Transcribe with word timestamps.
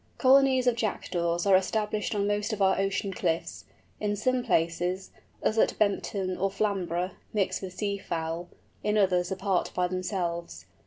Colonies 0.17 0.65
of 0.65 0.75
Jackdaws 0.75 1.45
are 1.45 1.55
established 1.55 2.15
on 2.15 2.25
most 2.25 2.51
of 2.53 2.59
our 2.59 2.79
ocean 2.79 3.13
cliffs, 3.13 3.65
in 3.99 4.15
some 4.15 4.43
places, 4.43 5.11
as 5.43 5.59
at 5.59 5.77
Bempton 5.77 6.39
or 6.39 6.49
Flamborough, 6.49 7.11
mixed 7.33 7.61
with 7.61 7.73
sea 7.73 7.99
fowl, 7.99 8.49
in 8.83 8.97
others 8.97 9.31
apart 9.31 9.71
by 9.75 9.87
themselves. 9.87 10.65